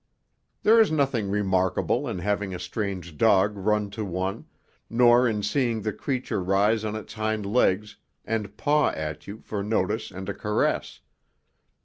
[0.63, 4.45] There is nothing remarkable in having a strange dog run to one
[4.89, 9.61] nor in seeing the creature rise on its hind legs and paw at you for
[9.61, 11.01] notice and a caress.